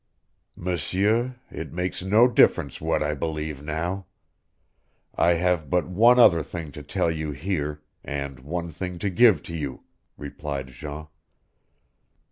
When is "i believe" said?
3.03-3.61